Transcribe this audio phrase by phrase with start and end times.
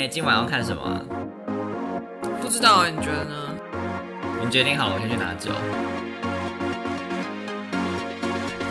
[0.00, 0.98] 哎、今晚要看什么啊？
[2.40, 3.34] 不知道哎，你觉得呢？
[4.42, 5.50] 你决定好了，我先去拿酒。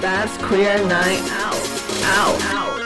[0.02, 1.54] That's queer night out.
[2.18, 2.42] Out.
[2.52, 2.82] Out.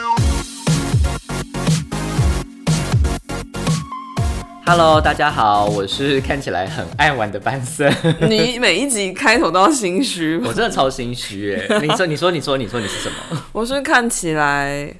[4.66, 7.90] Hello，大家好，我是看起来很爱玩的班森。
[8.28, 11.78] 你每一集开头都要心虚我真的超心虚哎！
[11.80, 13.42] 你说，你说，你说，你说你是什么？
[13.52, 14.94] 我是看起来，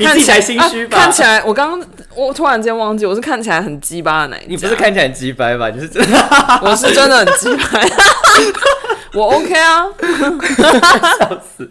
[0.00, 0.98] 你自己才心虚吧？
[0.98, 5.68] 啊看起来，我刚刚我突然间忘记，我是看起来很鸡巴的那一你不是看起来很鸡掰吧？
[5.70, 6.18] 你是真的
[6.64, 7.80] 我是真的很鸡巴，
[9.14, 9.86] 我 OK 啊。
[11.18, 11.68] 笑死！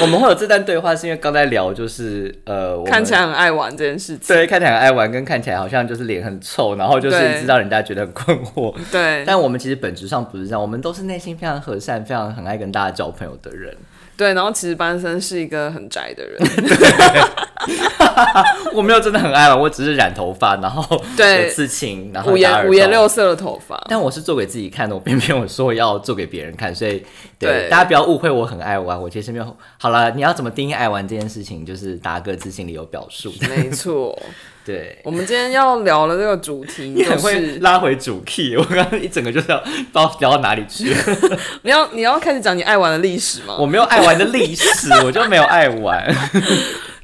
[0.00, 4.34] 我们会有这段对话，是因为刚才聊就是呃，看起来很爱玩这件事情。
[4.34, 8.74] 对，看起来很爱玩，跟看起来好像就是脸很臭，然后就是知道人家觉得很困惑。
[8.90, 13.74] 对但我们其实本质上不是这样，我们都是内心非常和善、非常很爱跟大家交朋友的人。
[14.16, 16.38] 对，然后其实班森是一个很宅的人，
[18.74, 23.06] 我没有真的很爱玩，我只是染头发，然后对有刺青，然后五颜五颜六。
[23.06, 23.80] 色的头发。
[23.88, 27.02] 但我是做给自己看的，我偏偏我说要做给别人看，所以
[27.38, 29.56] 对对大家不要误会我很爱玩，我其实没有。
[29.78, 33.32] 好了，你要怎么定义爱玩这件事情，就是大家各自心里有表述。
[33.48, 34.18] 没错，
[34.66, 40.92] 对，我们今天要聊的这个主题 就你很会拉回主 key，我刚刚一整个就是要不知道聊到哪里去。
[41.62, 43.56] 你要你要开始讲你爱玩的历史吗？
[43.58, 46.12] 我没有爱玩的历史，我就没有爱玩。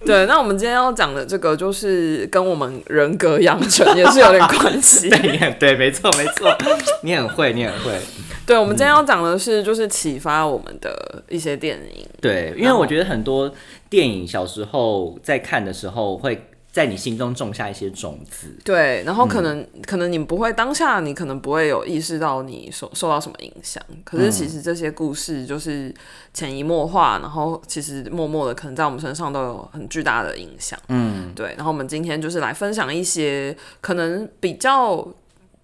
[0.06, 5.08] 对，那我们今天要讲的这个就是跟我们人格养成也是有点关系。
[5.10, 6.56] 对，你很对，没错没错，
[7.02, 7.92] 你很会，你很会。
[8.44, 12.06] 对，我们今天要讲的是就是启发我们的一些电影。
[12.20, 13.52] 对，因为我觉得很多
[13.88, 18.48] 电影小时候在看的时候，会在你心中种下一些种子。
[18.64, 25.94] 对，然后可能、可能你不会当下你可能不会有意识到你受受到什么影响，可是其实这些故事就是
[26.32, 30.78] 潜移默化，然后其实默默的可能在我们身上都有很巨大的影响。
[30.88, 35.06] 嗯，对，然后我们今天就是来分享一些可能比较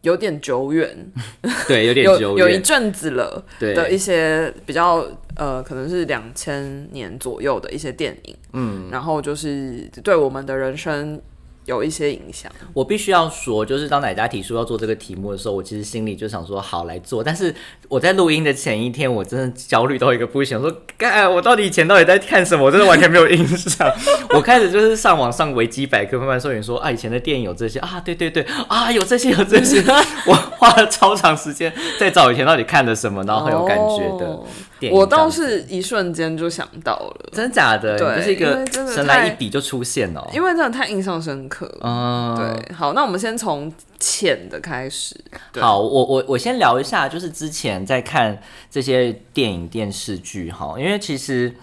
[0.03, 0.89] 有点久远，
[1.67, 2.47] 对，有点有久远。
[2.47, 5.05] 有一阵子了的一些比较
[5.37, 11.21] 呃，可能是两千年左右的一些电影，嗯，然后就是对我们的人生
[11.69, 12.51] 有一些影响。
[12.73, 17.23] 我必须要说，就是当奶家提出要做这个题目的时候，我其实心里就想说好来做。
[17.23, 17.55] 但是
[17.89, 22.65] 我在录音的前一天，我真的焦虑到一个不行，我说干，我到底以前到底在看什么？
[22.65, 23.89] 我真的完全没有印象。
[24.35, 29.85] 我开始就是上网上维基百科慢慢搜寻说啊，以前的电影有这些啊，对对对啊，有这些有这些。
[30.27, 34.45] 我花了超长时间在找以前到底看了什么，然后很有感觉的哦
[34.79, 34.99] 电影。
[34.99, 40.27] 我倒是一瞬间就想到了，真假的，就是一个神来一笔就出现哦。
[40.33, 41.81] 因为真的太印象深刻了。
[41.83, 45.15] 嗯，对，好，那我们先从浅的开始。
[45.61, 48.41] 好，我我我先聊一下，就是之前在看
[48.71, 51.55] 这些电影电视剧哈，因为其实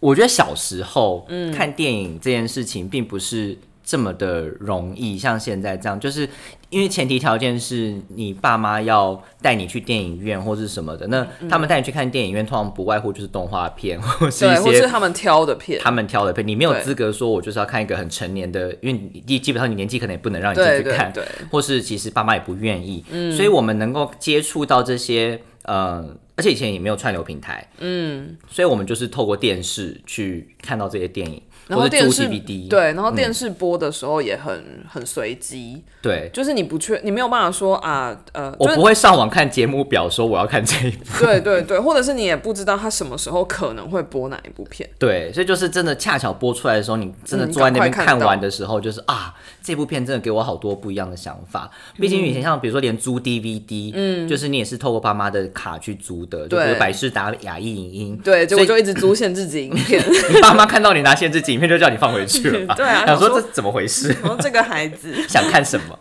[0.00, 6.28] 我觉得小时候嗯看电影这件事情并不是这么的容易，像现在这样，就是
[6.68, 14.86] 因为前提条件是你爸妈要带你去电影院或是什么的，那他们带你去看电影院，通常不外乎就是动画片或是一些。
[14.86, 23.02] 他们挑的片，他们挑的片，你没有资格说，我就是要看一个很成年的，因为你基基本上你年纪可能也不能让你对进去看，对对，或是其实爸妈也不愿意，
[23.34, 26.04] 所以我们能够接触到这些，呃，
[26.38, 44.88] 而且以前也没有串流平台，嗯，所以我们就是透过电视去看到这些电影，然后电视 DVD，对，然后电视播的时候也很很随机，对，就是你不确，你没有办法说啊，呃，我就是不会上网看节目表说我要看这一部， 对对对，或者是你也不知道他什么时候可能会播哪一部片。
[44.96, 49.34] 对，所以就是真的恰巧播出来的时候，你真的嗯坐在那边看完的时候，就是啊，
[49.68, 51.70] 这部片真的给我好多不一样的想法。
[52.00, 60.02] 毕竟以前像比如说连租 DVD，嗯，就是你也是透过爸妈的卡去租的，就比如对百事达、雅艺影音，对，结果就一直租限制级影片，
[60.32, 62.72] 你爸妈看到你拿限制级影片，就叫你放回去了？
[62.74, 64.08] 对啊想说这怎么回事？
[64.22, 65.98] 然后这个孩子， 想看什么？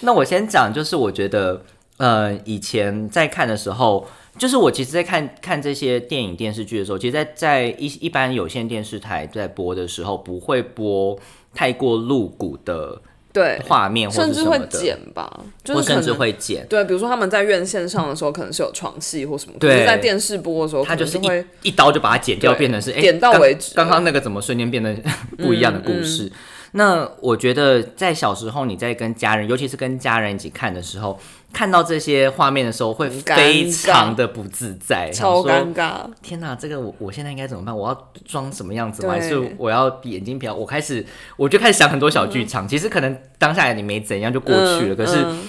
[0.00, 1.62] 那我先讲，就是我觉得，
[1.98, 4.06] 呃，以前在看的时候，
[4.36, 11.16] 就是我其实，在看看这些电影电视剧的时候，其实在，在一一般有线电视台在播的时候，不会播
[11.54, 13.00] 太过露骨的
[13.32, 16.64] 对，画面或甚至会剪吧，就是甚至是会剪。
[16.68, 24.94] 对，比如说他们在院线上的时候，可能是有床戏或什么，对可是在电视播的时候，他就是会一一刀就把它剪掉，变成是欸点到为止刚刚那个怎么瞬间变得
[25.38, 26.30] 不一样的故嗯事？
[26.76, 31.16] 那我觉得在小时候你在跟家人，尤其是跟家人一起看的时候，
[31.52, 36.04] 看到这些画面的时候，会非常的不自在， 超尴尬。
[36.20, 37.76] 天哪，这个我我现在应该怎么办？
[37.76, 39.12] 我要装什么样子吗？
[39.12, 40.52] 还是我要眼睛瞟？
[40.52, 41.06] 我开始
[41.36, 42.66] 我就开始想很多小剧场。
[42.66, 45.42] 其实可能当下你没怎样就过去了，可是嗯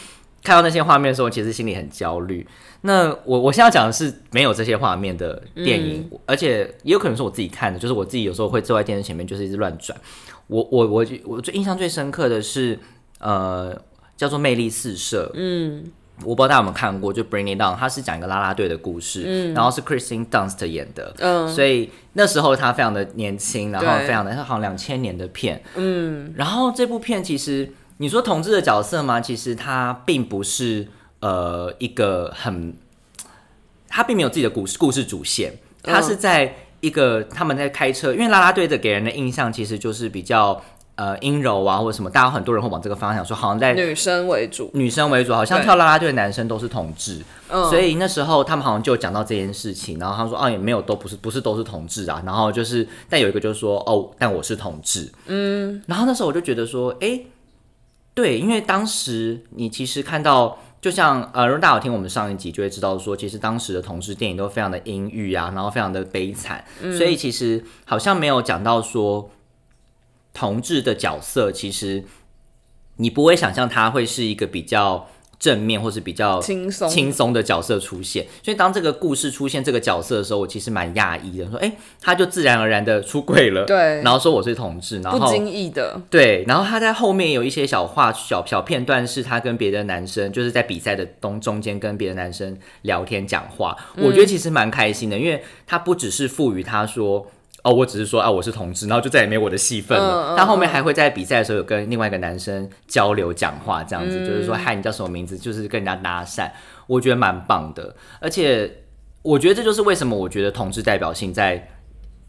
[0.43, 2.47] 看到那些画面的时候，其实心里很焦虑。
[2.81, 9.99] 那我我现在要讲的是没有这些画面的电影，而且也有可能是我自己看的，就是我自己有时候会坐在电视前面，就是一直乱转。
[10.47, 12.79] 我我我我最印象最深刻的是，
[13.19, 13.75] 呃，
[14.15, 15.31] 叫做《魅力四射》。
[15.35, 15.83] 嗯，
[16.23, 29.19] 我不知道大家有没有看过，就《Bring It Down》，它是讲一个啦啦队的故事，嗯，然后是 Kristen Dunst 演的，嗯，所以那时候他非常的年轻，然后非常的，他好像两千年的片，嗯，然后这部片其实你说同志的角色吗？
[29.19, 30.87] 其实他并不是
[31.21, 32.75] 呃一个很，
[33.87, 36.57] 他并没有自己的故事故事主线，他是在。
[36.85, 40.61] 一个他们在开车，因为啦啦队的给人的印象其实就是比较
[40.95, 57.19] 呃阴柔啊，或者什么，大家很多人会往这个方向说，好像在女生为主，女生为主，好像跳啦啦队的男生都是同志，所以那时候他们好像就讲到这件事情，然后他说哦也没有都不是不是都是同志啊，然后就是但有一个就是说哦但我是同志，嗯，然后那时候我就觉得说哎
[58.13, 60.57] 对，因为当时你其实看到。
[60.85, 66.63] 就像呃，如果大家有听我们上一集，就会知道说，其实当时的同志电影都非常的阴郁啊，然后非常的悲惨，
[66.95, 69.31] 所以其实好像没有讲到说
[70.31, 72.03] 同志的角色，其实
[72.97, 75.09] 你不会想象他会是一个比较。
[75.39, 76.89] 正面或是比较轻松。
[76.89, 81.71] 轻松的角色出现，所以当这个故事出现这个角色的时候，我其实蛮讶异的，说，哎，
[82.01, 97.27] 他就自然而然的出柜了，对，然后说我是同志，然后不经意的，对，然后他在后面有一些小话小小片段，是他跟别的男生，就是在比赛的东中间跟别的男生聊天讲话，我觉得其实蛮开心的，因为他不只是赋予他说。
[97.65, 100.35] 哦，我只是说啊，我是同志，然后就再也没有我的戏份了。
[100.37, 105.35] 他后面还会在比赛的时候有跟另外一个男生交流讲话，这样子就是说，嗨，你叫什么名字？
[105.35, 106.51] 就是跟人家搭讪，
[106.85, 107.95] 我觉得蛮棒的。
[108.19, 108.71] 而且
[109.23, 111.69] 我觉得这就是为什么我觉得同志代表性在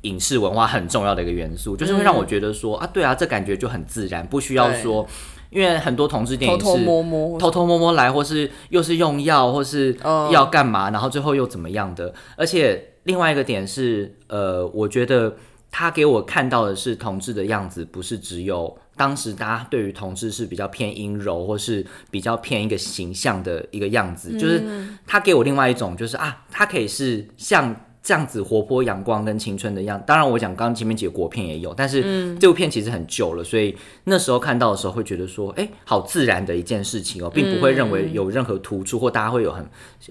[0.02, 5.06] 影视文化很重要的一个元素，就是会让我觉得说啊，对啊，这感觉就很自然，不需要说，
[5.50, 9.94] 因为很多同志电影是偷偷摸摸、偷偷摸摸来，或是又是用药，或是
[10.32, 12.92] 要干嘛，然后最后又怎么样的，而且。
[13.06, 15.34] 另外一个点是，呃，我觉得
[15.70, 24.62] 他给我看到的是同志的样子，不是只有当时大家对于同志是比较偏阴柔，或是比较偏一个形象的一个样子，就是
[25.06, 27.74] 他给我另外一种，就是啊，他可以是像
[28.06, 30.00] 这样子活泼、阳光跟青春的样。
[30.06, 39.66] 当然，我讲刚刚前面几个国片也有，但是这部片其实很旧了，所以那时候看到的时候会觉得说，哎，好自然的一件事情哦，并不会认为有任何突出或大家会有很。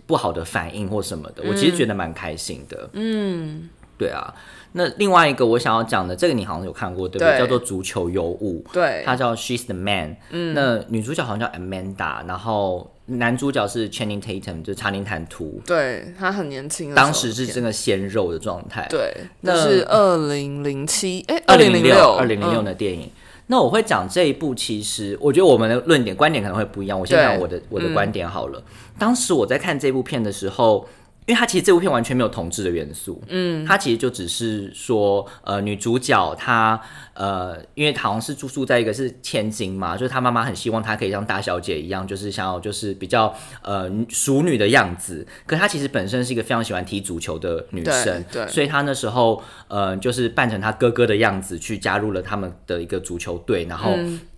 [0.06, 2.90] 不好的反应或什么的，我其实觉得蛮开心的。
[2.92, 4.34] 嗯，对啊。
[4.78, 7.40] 那另外一个我想要讲的，这个你好像有看过，对不对？
[7.40, 8.62] 叫做《足球尤物》。
[8.74, 10.12] 对，它叫《She's the Man》。
[10.32, 15.62] 嗯，那女主角好像叫 Amanda，然后男主角是 Channing Tatum，就是查宁·坦图。
[15.66, 18.86] 对他很年轻，当时是真的鲜肉的状态。
[18.90, 23.10] 对，那是二零零七，哎，二零零六，二零零六的电影。
[23.48, 27.00] 那我会讲这一部，其实我觉得我们的论点观点可能会不一样。
[27.00, 28.62] 我先讲我的我的观点好了。
[29.00, 30.86] 当时我在看这部片的时候。
[31.26, 36.80] 因为他其实这部片完全没有同志的元素，嗯，他其实就只是说，呃，女主角她，
[37.14, 43.34] 呃，因为好像是住宿在一个是千金嘛，就是她妈妈很希望她可以像大小姐一样，就是想要就是比较
[43.64, 53.92] 呃淑女的样子，可她其实本身是一个非常喜欢踢足球的女生，对，所以她那时候呃就是扮成她哥哥的样子去加入了他们的一个足球队，然后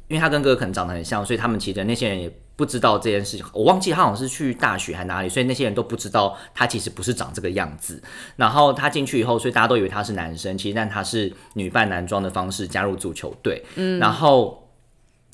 [0.07, 2.31] 因为她跟哥哥可能长得很像，所以他们其实那些人也。
[2.57, 8.01] 不知道这件事情，我忘记他好像是去大学还哪里，所以那些人都不知道他其实不是长这个样子。
[8.35, 13.63] 然后他进去以后，所以大家都以为他是男生，其实但他是女扮男装的方式加入足球队。
[13.75, 14.67] 嗯，然后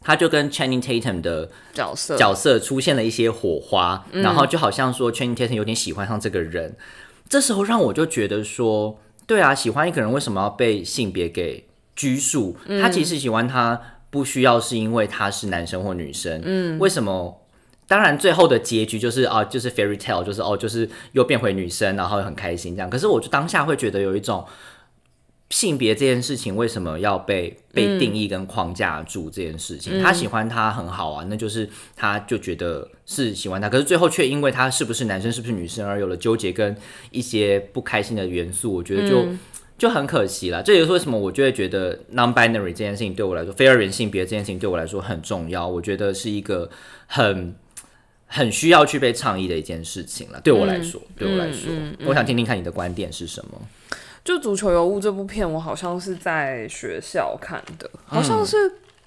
[0.01, 6.75] 他就跟 Channing Tatum 的角色角色出现了一些火花，然后就好像说 Channing Tatum 有点喜欢上这个人。
[7.30, 12.58] 这时候让我就觉得说，对啊，喜欢一个人为什么要被性别给拘束？
[12.82, 13.80] 他其实喜欢他。
[14.13, 17.41] 不需要是因为他是男生或女生，嗯，为什么？
[17.88, 22.88] 当然，最后的结局就是啊，就是 fairy tale，就是哦，就是又变回女生，然后很开心这样。
[22.88, 24.46] 可是，我就当下会觉得有一种
[25.50, 30.00] 性别这件事情为什么要被被定义跟框架住这件事情？
[30.00, 36.77] 他喜欢他很好啊，那就是他就觉得是喜欢他，可是最后却因为他是不是男生，是不是女生而有了纠结跟
[37.10, 38.72] 一些不开心的元素。
[38.72, 39.25] 我觉得就。
[39.84, 45.68] 就很可惜了，这也是为什么我就会觉得 non-binary 这件事情对我来说，非二元性别这件事情对我来说很重要。
[45.68, 46.70] 我觉得是一个
[47.06, 47.54] 很
[48.28, 50.40] 很需要去被倡议的一件事情了。
[50.40, 51.70] 对我来说，对我来说，
[52.06, 53.62] 我想听听看你的观点是什么。
[54.24, 58.56] 就《足球尤物》这部片，我好像是在学校看的，好像是。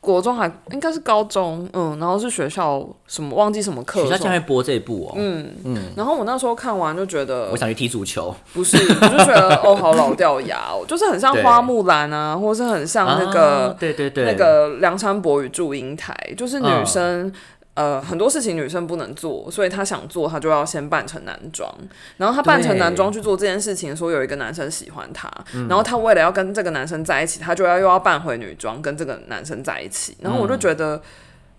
[0.06, 17.32] 国中还应该是高中，嗯，然后是学校什么忘记什么课，学校竟然播这部哦，嗯嗯，然后我那时候看完就觉得，我想去踢足球，不是，我就觉得哦，好老掉牙哦，就是很像花木兰啊， 或是很像那个，对对对，那个梁山伯与祝英台，就是女生
[17.76, 21.71] 呃，很多事情女生不能做，所以她想做，她就要先扮成男装。
[22.16, 25.30] 然后她扮成男装去做这件事情说，有一个男生喜欢她，
[25.68, 30.16] 然后她为了要跟这个男生在一起，她就要又要扮回女装跟这个男生在一起。
[30.23, 31.00] 然后我就觉得，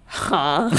[0.10, 0.70] 哈，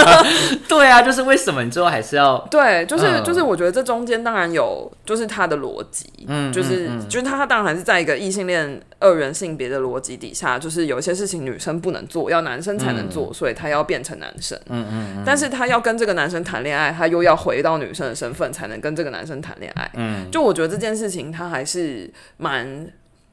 [0.66, 3.24] 对啊，就是为什么你最后还是要对，就是、嗯。
[3.24, 14.58] 就是，我觉得这中间当然有，就是他的逻辑，嗯就是、就是他当然还是在一个异性恋二元性别的逻辑底下，就是有一些事情女生不能做，要男生才能做，所以他要变成男生。
[14.70, 15.22] 嗯嗯嗯。
[15.24, 19.90] 但是他要跟这个男生谈恋爱，他又要回到女生的身份，才能跟这个男生谈恋爱。
[19.94, 22.86] 嗯，就我觉得这件事情，他还是蛮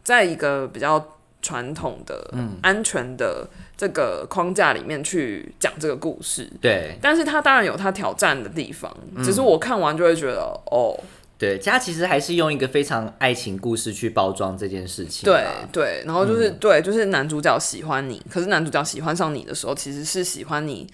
[0.03, 1.03] 在一个比较
[1.47, 6.51] 传统的、嗯安全的这个框架里面去讲这个故事。
[6.59, 10.99] 对但是他当然有他挑战的地方，嗯只是我看完就会觉得，哦，
[11.37, 15.45] 对，他其实还是用一个非常爱情故事去包装这件事情对。
[15.71, 20.85] 对，然后就是、嗯对，就是男主角喜欢你，可是男主角喜欢上你的时候，其实是喜欢你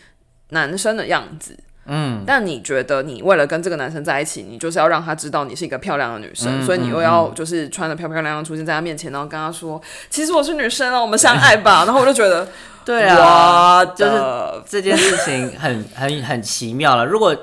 [0.49, 1.57] 男生的样子。
[1.85, 11.83] 嗯，但你觉得你为了跟这个男生在一起，你就是要让他知道你是一个漂亮的女生，嗯所以你又要就是穿的漂漂亮亮出现在他面前，然后跟他说，其实我是女生啊，我们相爱吧。
[11.85, 12.47] 然后我就觉得，
[12.85, 14.13] 对啊，就是
[14.65, 17.05] 这件事情很 很很奇妙了。
[17.05, 17.35] 如果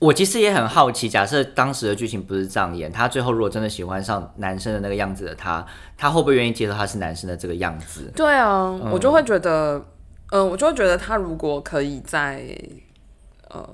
[0.00, 5.64] 我其实也很好奇，假设当时的剧情不是这样演，他最后如果真的喜欢上男生的那个样子的他，
[5.96, 8.12] 他会不会愿意接受他是男生的这个样子？
[8.14, 9.82] 对啊，我就会觉得，
[10.32, 12.44] 嗯、我就会觉得他如果可以在
[13.48, 13.66] 呃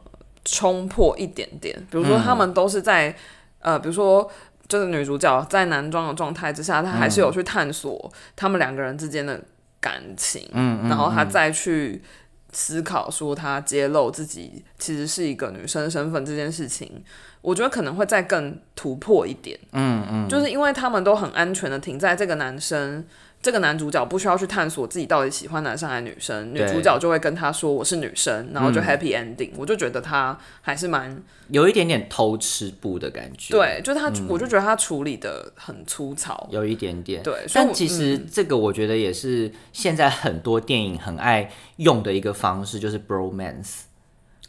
[0.44, 3.14] 冲破一点点，比如说他们都是在、
[3.60, 4.30] 呃，比如说
[4.68, 9.40] 就是女主角在男装的状态之下，她还是有去探索他们两个人之间的
[9.80, 12.02] 感情，嗯然后她再去
[12.52, 17.04] 思考说她揭露自己其实是一个女生身份这件事情，
[17.42, 19.58] 我觉得可能会再更突破一点。
[19.72, 23.04] 嗯嗯，就是因为他们都很安全的停在这个男生，
[23.42, 28.84] 这个男主角不需要去探索自己到底喜欢男生还是女生，女主角就会跟他说我是女生，然后就嗯。
[28.84, 36.48] happy ending、我就觉得他还是蛮有一点点偷吃布的感觉。，对，就是他，我就觉得他处理的很粗糙。
[36.50, 37.22] 有一点点。
[37.22, 38.26] 对，但其实嗯。
[38.30, 43.80] 这个我觉得也是现在很多电影很爱用的一个方式，就是 bromance，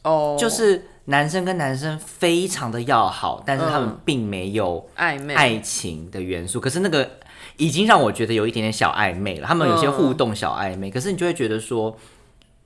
[0.03, 4.00] 哦，就是男生跟男生非常的要好，但是他们嗯。
[4.03, 7.10] 并没有暧昧，爱情的元素，可是那个
[7.58, 9.48] 已经让我觉得有一点点小暧昧了。
[9.48, 11.96] 他们有些互动小暧昧，可是你就会觉得说，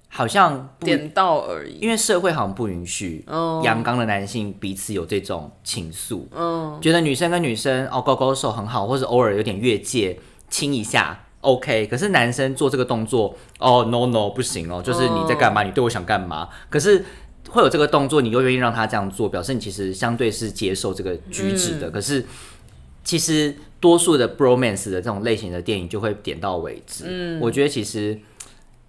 [0.10, 1.78] 好像不，点到而已。
[1.82, 11.22] 因为社会好像不允许哦阳刚的男性彼此有这种情愫，嗯，觉得女生跟女生哦勾勾手很好，或者偶尔有点越界亲一下。
[11.42, 15.62] OK，可是男生做这个动作，哦 no no 不行哦，就是你在干嘛？
[15.62, 16.50] 你对我想干嘛？
[16.72, 17.06] 可是
[17.52, 21.92] 会有这个动作，你又愿意让他这样做，表示你其实相对是接受这个举止的。
[21.92, 22.26] 可是
[23.06, 27.06] 其实多数的 bromance 的这种类型的电影就会点到为止。
[27.08, 28.20] 嗯，我觉得其实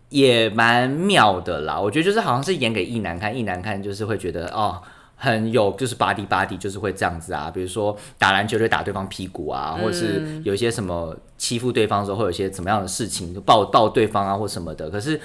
[0.09, 1.79] 也蛮妙的啦。
[1.79, 4.83] 我觉得就是好像是演给异男看，异男看就是会觉得哦。
[5.19, 14.91] 很有就是 body body 就是会这样子啊，比如说打篮球就打对方屁股啊，或者是有一些什么欺负对方的时候会有一些怎么样的事情，就抱抱对方啊或什么的。
[14.91, 15.19] 可是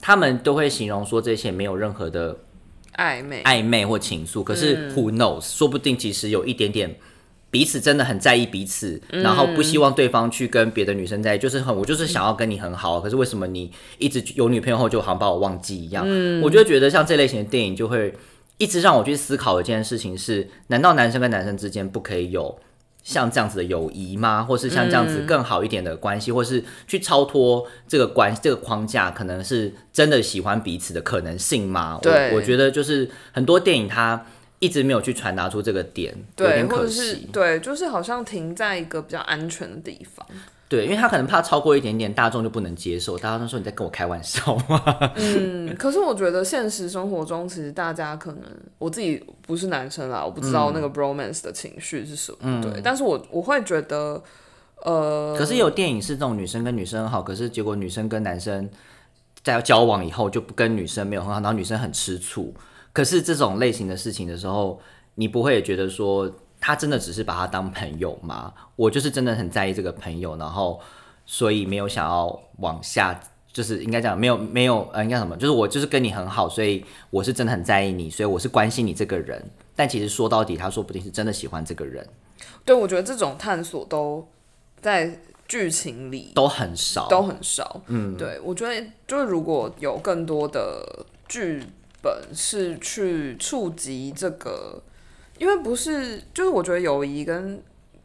[0.00, 2.38] 他们都会形容说这些没有任何的
[2.96, 6.96] 暧昧，暧昧或情愫，可是 who knows，、说不定其实有一点点
[7.50, 16.06] 彼此真的很在意彼此，然后不希望对方去跟别的女生在一起，就是很我就是想要跟你很好，可是为什么你一直有女朋友后就好像把我忘记一样？
[16.42, 18.14] 我就觉得像这类型的电影就会
[18.58, 22.58] 一直让我去思考一件事情是：难道男生跟男生之间不可以有？
[23.04, 24.42] 像这样子的友谊吗？
[24.42, 31.98] 或是像这样子更好一点的关系，或是去超脱这个关这个框架，可能是真的喜欢彼此的可能性吗？
[32.02, 34.26] 对我我觉得就是很多电影它
[34.58, 37.28] 一直没有去传达出这个点，有对，点可或者是惜。
[37.32, 40.26] 对，就是好像停在一个比较安全的地方。
[40.68, 45.12] 对，因为他可能怕超过一点点，大众就不能接受，大家都说你在跟我开玩笑吗？
[45.16, 48.42] 嗯，可是我觉得现实生活中，其实大家可能
[48.76, 54.22] 我自己不是男生啦，我不知道那个 bromance 的情绪是什么，对，但是我我会觉得，
[54.82, 58.68] 呃，可是有电影是这种女生跟女生很好，可是结果女生跟男生
[59.42, 62.52] 在交往以后就不跟女生没有很好，然后女生很吃醋。
[62.98, 64.80] 可是这种类型的事情的时候，
[65.14, 66.28] 你不会也觉得说
[66.58, 68.52] 他真的只是把他当朋友吗？
[68.74, 70.80] 我就是真的很在意这个朋友，然后
[71.24, 73.16] 所以没有想要往下，
[73.52, 79.40] 就是应该讲没有没有呃应该什么，就是我就是跟你很好，所以我是真的很在意你，所以我是关心你这个人。
[79.76, 82.04] 但其实说到底，他说不定是真的喜欢这个人，
[82.64, 84.26] 对我觉得这种探索都
[84.80, 87.80] 在剧情里都很少，都很少。
[87.86, 91.62] 嗯，对我觉得就是如果有更多的剧
[92.02, 94.82] 本是去触及这个，
[95.38, 97.62] 因为不是就是我觉得友谊跟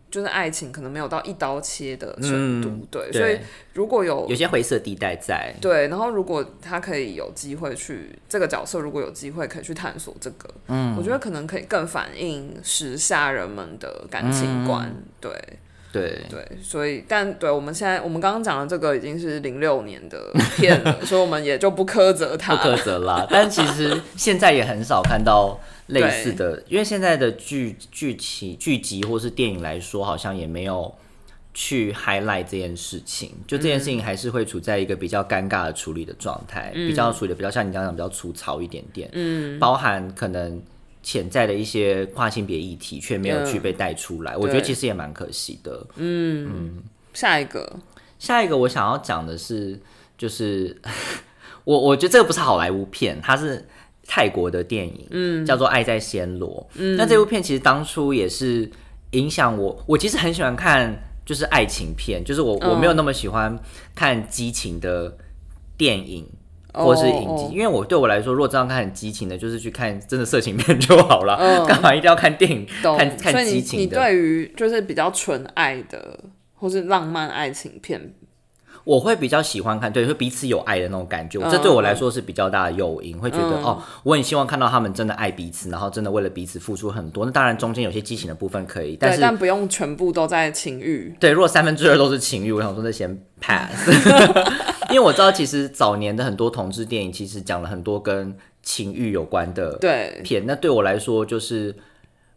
[0.09, 3.39] 就是爱情可能没有到一刀切的程度，对，对所以
[3.73, 5.51] 如果有有些灰色地带在。
[5.59, 15.31] 对，然后如果他可以有机会去这个角色，如果有机会可以去探索这个，嗯，我觉得可能可以更反映时下人们的感情观，对
[15.93, 16.19] 对。
[16.29, 20.19] 对，所以但对我们现在我们刚刚讲的这个已经是零六年的
[20.57, 25.57] 片了， 所以我们也就不苛责他不苛责啦， 但其实现在也很少看到
[25.88, 30.93] 类似的，因为现在的剧剧情剧集或是电影来说，好像也没有
[31.53, 40.59] 去 highlight 这件事情，就这件事情还是会处在一个比较尴尬的处理的状态，比较处理的比较像你刚刚讲比较粗糙一点点，嗯，包含可能
[41.03, 45.86] 潜在的一些跨性别议题却没有去被带出来，我觉得其实也蛮可惜的。
[45.98, 46.83] 嗯嗯
[47.13, 47.77] 下一个
[48.17, 49.77] 下一个我想要讲的是，
[50.17, 50.81] 就是
[51.65, 53.67] 我我觉得这个不是好莱坞片，它是
[54.07, 56.65] 泰国的电影，嗯，叫做《爱在暹罗》。
[56.75, 58.72] 嗯，那这部片其实当初也是
[59.12, 63.60] 影响我，我其实很喜欢看就是爱情片，就是我、我没有那么喜欢
[63.93, 65.17] 看激情的
[65.77, 66.25] 电影。
[66.73, 67.49] 或是影集，哦。
[67.53, 71.65] 因为我对我来说，如果这样看很激情的，就是去看真的色情片就好了， 嗯。
[71.65, 73.83] 干嘛一定要看电影，看看激情的？
[73.83, 76.19] 你对于就是比较纯爱的
[76.55, 78.13] 或是浪漫爱情片，
[78.83, 87.25] 我会比较喜欢看，对，会彼此有爱的那种感觉，嗯这对我来说是比较大的诱因，会觉得、嗯哦，我很希望看到他们真的爱彼此，然后真的为了彼此付出很多。
[87.25, 91.15] 那当然中间有些激情的部分可以，但，是但不用全部都在情欲。
[91.19, 93.89] 对，如果三分之二都是情欲，我想说那先 pass，
[94.91, 101.75] 因为我知道其实早年的很多同志电影其实讲了很多跟情欲有关的对，片，那对我来说就是。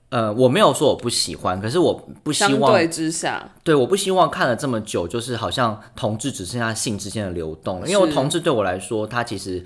[0.09, 7.81] 呃，我没有说我不喜欢，可是我不希望相对之下，对，我不希望看了这么久，就是好像同志只剩下性之间的流动。
[7.81, 7.89] 了。
[7.89, 9.65] 因为同志对我来说，它其实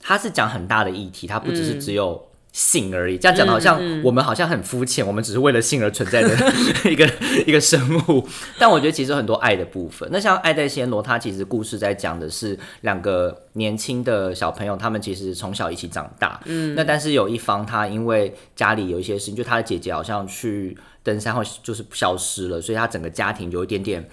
[0.00, 1.80] 它是讲很大的议题，它不只是嗯。
[1.80, 3.16] 只有性而已。
[3.16, 6.28] 这样讲的好像我们好像很肤浅，我们只是为了性而存在的
[6.90, 7.08] 一个
[7.46, 8.26] 一个生物。
[8.58, 10.08] 但我觉得其实很多爱的部分。
[10.12, 16.40] 那像《爱在暹罗》，它其实故事在讲的是两个年轻的小朋友，他们其实从小一起长大。
[16.46, 24.08] 嗯，那但是有一方他因为家里有一些事情，就他的姐姐好像去登山后就是消失了，所以他整个家庭有一点点。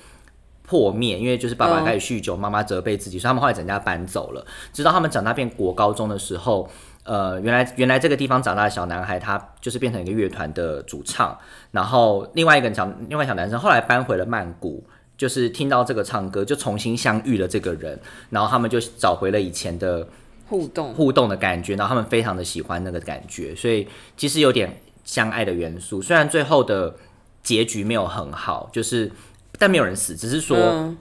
[0.69, 4.45] 破灭，因为就是爸爸嗯开始酗酒，妈妈责备自己，所以他们后来整家搬走了。
[4.73, 6.69] 直到他们长大变国高中的时候，
[7.07, 11.35] 呃，原来原来这个地方长大的小男孩，他就是变成一个乐团的主唱，
[11.71, 14.83] 然后另外一个小另外小男生后来搬回了曼谷。
[15.17, 20.07] 就是听到这个唱歌，就重新相遇了这个人，然后他们就找回了以前的
[20.47, 26.03] 互动，互动的感觉，然后他们非常的喜欢那个感觉，所以其实有点相爱的元素。
[26.03, 26.95] 虽然最后的
[27.41, 29.11] 结局没有很好，就是
[29.57, 30.95] 但没有人死，只是说嗯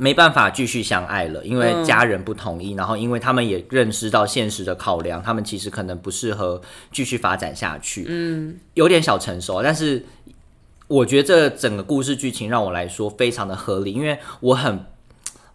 [0.00, 6.58] 没办法继续相爱了，因为嗯家人不同意，然后因为他们也认识到现实的考量，他们其实可能不适合
[6.90, 8.06] 继续发展下去。
[8.08, 10.02] 嗯，有点小成熟，但是
[10.88, 14.86] 我觉得这整个故事剧情让我来说非常的合理，因为我很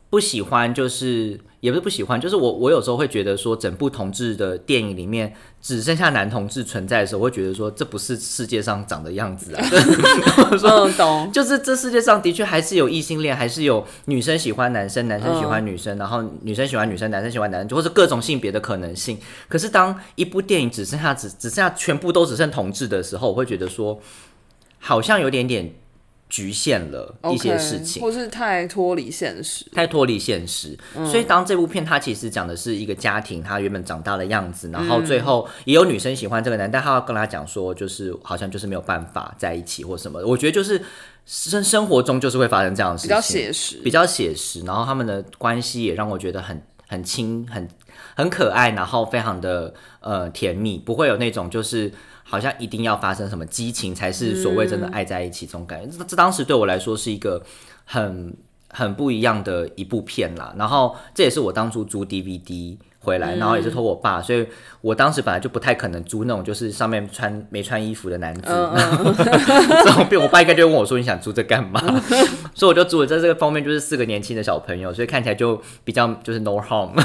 [0.10, 9.66] 不喜欢，就是也不是不喜欢，就是我我有时候会觉得说，整部同志的电影里面只剩下男同志存在的时候，我会觉得说这不是世界上长的样子啊。
[10.64, 19.18] 嗯，懂，就是这世界上的确还是有异性恋，还是有女生喜欢男生，男生喜欢女生，然后女生喜欢女生，男生喜欢男生，或者各种性别的可能性。
[19.50, 24.00] 可是当一部电影只剩下只只剩下全部都只剩同志的时候，我会觉得说，
[24.80, 25.74] 好像有点点
[26.36, 28.02] 局限了一些事情。
[28.02, 29.66] 或是太脱离现实。
[29.72, 40.20] 太脱离现实，所以当这部片它其实讲的是一个家庭，他原本长大的样子，然后最后也有女生喜欢这个男，但他要跟他讲说，就是好像就是没有办法在一起或什么。
[40.26, 40.82] 我觉得就是
[41.26, 47.66] 生生活中就是会发生这样的事情，比较写实，比较写实，然后他们的关系也让我觉得很很亲，很
[48.16, 51.92] 很可爱，然后非常的呃甜蜜，不会有那种就是
[52.28, 55.98] 好像一定要发生什么激情才是所谓真的爱在一起这种感觉。
[55.98, 57.42] 这这当时对我来说是一个
[57.86, 58.36] 很
[58.70, 60.54] 很不一样的一部片啦。
[60.58, 64.48] 然后这也是我当初租 DVD 回来，然后也是托我爸，所以
[64.82, 68.42] 我当时本来就不太可能租那种就是上面穿没穿衣服的男子。
[68.42, 71.80] 这种片， 我爸应该就问我说：“你想租这干嘛？”
[72.56, 73.06] 所以我就租了。
[73.06, 76.90] 在这个方面就是四个年轻的小朋友，所以看起来就比较就是 no harm。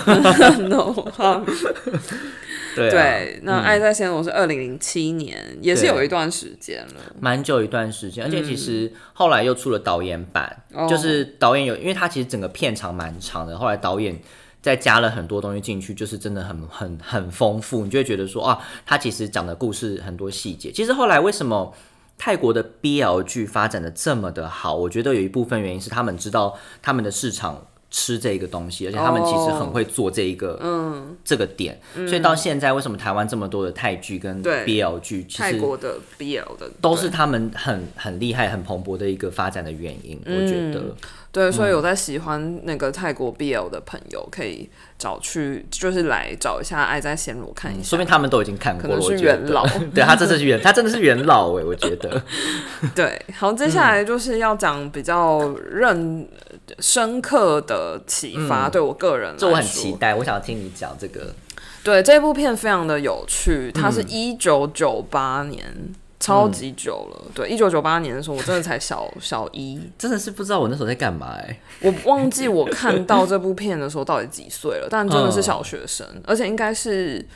[2.74, 7.14] 对啊，对，那《爱在暹罗》是二零零七年，也是有一段时间了。
[7.20, 14.20] 蛮久一段时间，而且其实后来又出了导演版，哦就是导演有，因为他其实整个片长蛮长的，后来导演。
[14.62, 20.70] 再加了很多东西进去，就是真的很很很丰富，你就会觉得说啊，他其实讲的故事很多细节。
[20.70, 21.74] 其实后来为什么
[22.18, 24.74] 泰国的 BL 剧发展的这么的好？
[24.74, 31.80] 我觉得有一部分原因是他们知道他们的市场吃这个东西，而且他们其实很会做这一个，嗯，这个点。
[31.94, 34.64] 所以到现在，为什么台湾这么多的泰剧跟对。
[34.64, 40.20] BL 剧，其实泰国的 BL 的都是他们很很厉害、很蓬勃的一个发展的原因。
[40.24, 40.94] 我觉得，
[41.32, 47.88] 对，所以有在喜欢那个泰国 BL 的朋友，可以找去，就是来找一下《爱在暹罗》看一下。
[47.90, 48.96] 说明他们都已经看过了。
[48.96, 49.64] 可能是元老
[49.94, 52.20] 对他这是元，他真的是元老哎，我觉得。
[52.96, 56.28] 对，好，接下来就是要讲比较认
[56.80, 61.32] 深刻的启发，对我个人来这我很期待，我想要听你讲这个。
[61.84, 65.64] 对，这部片非常的有趣，它嗯是一九九八年。
[66.20, 77.26] 超级久了，对，一九九八年的时候，我真的才小 小一，真的是不知道我那时候在干嘛哎、我忘记我看到这部片的时候到底几岁了，但真的是小学生，而且应该是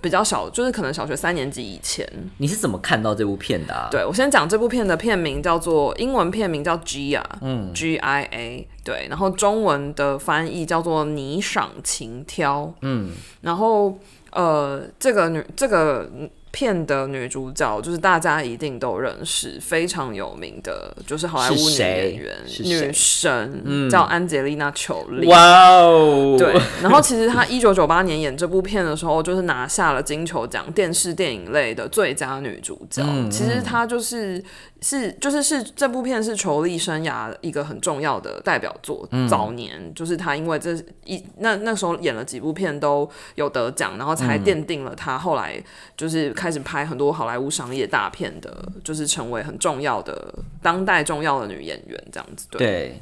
[0.00, 2.04] 比较小，就是可能小学三年级以前。
[2.38, 13.12] 你是怎么看到这部片的、啊？，对我先讲这部片的片名叫做英文片名叫 Gia，嗯，G I A，对，然后中文的翻译叫做你赏情挑，嗯，
[13.42, 13.96] 然后
[14.32, 16.10] 呃，这个女这个
[16.52, 25.26] 片的女主角就是大家一定都认识，非常有名的，就是好莱坞女演员女神，叫安吉丽娜·裘丽。
[25.26, 33.02] 哇哦，对，然后其实她一九九八年演这部片的时候，就是拿下了金球奖电视电影类的最佳女主角。
[33.02, 34.42] 嗯其实她就是
[34.82, 39.08] 是就是是这部片是裘丽生涯一个很重要的代表作。
[39.12, 45.62] 嗯早年就是她因为这一那那时候演了几部片都有得奖，然后才嗯奠定了她后来
[45.96, 48.50] 就是开始拍很多好莱坞商业大片的，
[48.82, 52.48] 就是成为很重要的当代重要的女演员这样子。
[52.50, 52.58] 对。
[52.58, 53.00] 对，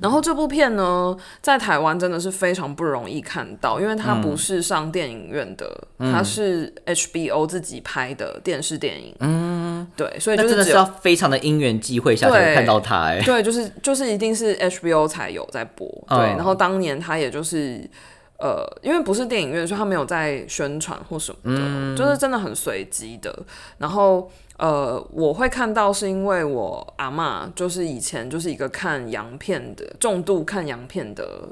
[0.00, 9.12] 然后这部片呢，在台湾真的是非常不容易看到，因为它不是上电影院的，它是 HBO 自己拍的电视电影。
[9.18, 15.88] 嗯，对，所以那真的是要非常的因缘际会下才看到他哎、对，就是就是一定是 HBO 才有在播。
[16.08, 17.90] 嗯对，然后当年他也就是。
[18.38, 23.34] 呃，因为不是电影院，所以他没有在宣传或什么的，嗯就是真的很随机的。
[23.78, 31.48] 然后呃，我会看到是因为我阿嬷就是以前就是一个看洋片的重度看洋片的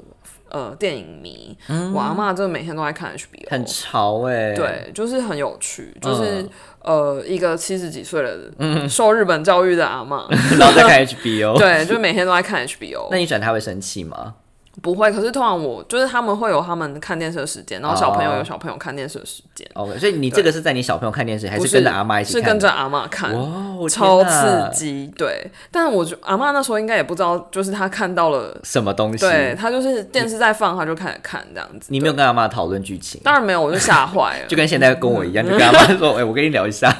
[0.49, 1.57] 呃电影迷，
[1.93, 6.49] 我阿嬷真的每天都在看 HBO，嗯很潮哎、，对，就是很有趣，就是、嗯
[6.83, 10.27] 呃一个七十几岁的受日本教育的阿嬷，
[10.59, 11.57] 然后在看 HBO。
[11.57, 13.07] 对，就每天都在看 HBO。
[13.09, 14.35] 那你转他会生气吗？
[14.81, 22.41] 不会，可是通常我就是他们会有他们看电视的时间，然后小朋友哦有小朋友看电视的时间，OK，所以你这个是在你小朋友看电视，还是跟着阿妈一起看？
[22.41, 23.33] 是跟着阿妈看。
[23.33, 24.69] 哇，超刺！
[24.73, 29.19] 激，对，但我就阿妈那时候应该也不知道，就是她看到了，什么东西？
[29.19, 31.87] 对她就是电视在放，她就开始看这样子。
[31.89, 34.47] 你没有跟阿妈讨论剧情，当然没有，我就吓坏了。
[34.47, 36.91] 就跟现在跟我一样，就跟阿妈说：“哎、我跟你聊一下。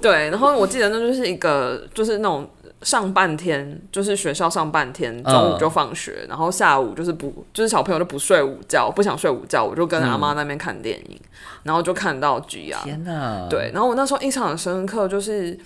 [0.00, 2.48] 对，然后我记得那就是一个就是那种
[2.82, 11.20] 上半天就是学校上半天，中午就放学，然后下午就是不就是小朋友就不睡午觉，不想睡午觉，我就跟阿妈那边看电影，
[11.62, 15.58] 然后就看到 G R，天哪！，对，然后我那时候印象很深刻，就是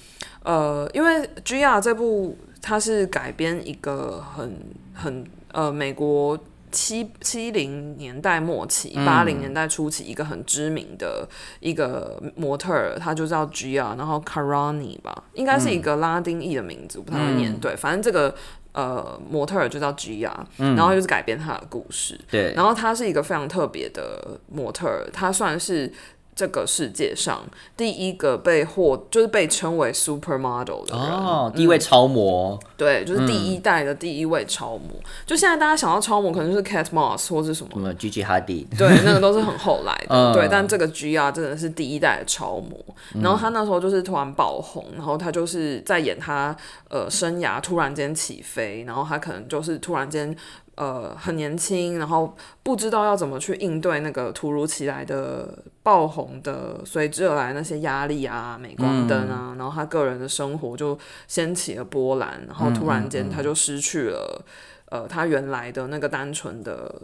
[0.43, 4.59] 呃，因为《G R》这部它是改编一个很
[4.95, 6.39] 很呃美国
[6.77, 11.27] 七七零年代末期、八零年代初期一个很知名的
[11.61, 17.59] 一个模特儿，她就叫 G R，然后 Carani 吧，应该是一个拉丁裔的名字，我不太会念。
[17.59, 18.35] 对，反正这个
[18.73, 22.21] 呃模特儿就叫 G R，、然后就是改编他的故事。
[22.31, 25.91] 对，然后他是一个非常特别的模特儿，他算是
[26.37, 27.43] 这个世界上
[27.79, 30.99] 第一个被获，就是被称为 supermodel 的人。
[30.99, 34.91] 哦，第一位超模，对，就是第一代的第一位超模。
[35.25, 37.81] 就现在大家想到超模，可能就是 Cat Moss 或是什么什。
[37.81, 40.09] 么 Gigi Hadid，对，那个都是很后来的。
[40.15, 42.79] 嗯对，但这个 G R 真的是第一代的超模。
[43.23, 46.55] 然后他那时候就是突然爆红，然后他就是在演他
[46.91, 50.37] 呃生涯突然间起飞，然后他可能就是突然间。
[50.77, 64.45] 呃，很年轻，然后不知道要怎么去应对那个突如其来的爆红的随之而来那些压力啊、镁光灯啊，然后他个人的生活就掀起了波澜，然后突然间他就失去了、
[64.91, 66.95] 呃他原来的那个单纯的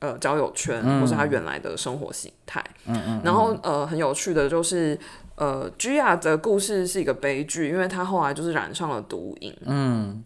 [0.00, 2.62] 呃交友圈，或是他原来的生活形态。
[2.84, 3.20] 嗯嗯。
[3.24, 4.98] 然后呃，很有趣的就是
[5.36, 9.56] 呃，Gia 的故事是一个悲剧，因为他后来就是染上了毒瘾。
[9.64, 10.22] 嗯。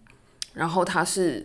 [0.54, 1.44] 然后他是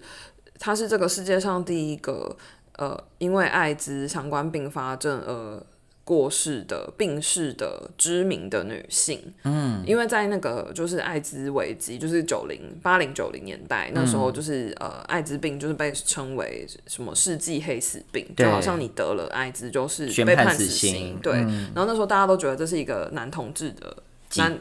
[0.59, 2.35] 他是这个世界上第一个
[2.77, 5.63] 呃，因为艾滋相关并发症而。
[6.05, 21.33] 过世的病逝的知名的女性，嗯，因为在那个就是艾滋危机，就是九零八零九零年代那时候，就是、呃，艾滋病就是被称为什么世纪黑死病，就好像你得了艾滋就是被判死死刑对。
[21.33, 23.95] 然后那时候大家都觉得这是一个男同志的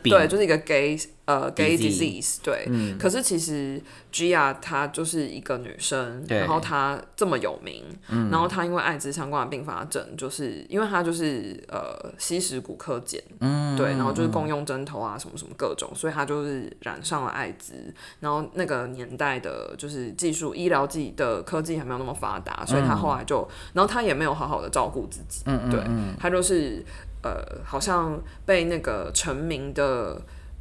[0.02, 2.66] 对，就是一个 gay 呃 gay Disease disease 对。
[2.98, 3.78] 可是其实
[4.10, 7.84] Gia 她就是一个女生，然后她这么有名，
[8.30, 17.74] 然后她因为艾滋相关的并发症，就是因为她就是呃吸食骨科碱，嗯，对，然后就是共用针头啊什么什么各种，所以她就是染上了艾滋。
[18.20, 25.78] 然后那个年代的就是技术医疗技的科技还没有那么发达，所以她后来就，然后她也没有好好的照顾自己，嗯对，
[26.18, 26.82] 她就是
[27.22, 30.20] 呃好像被那个成名的。